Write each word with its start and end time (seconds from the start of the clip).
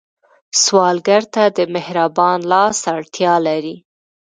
سوالګر 0.63 1.23
ته 1.33 1.43
د 1.57 1.59
مهربان 1.75 2.39
لاس 2.51 2.79
اړتیا 2.95 3.33
لري 3.47 3.75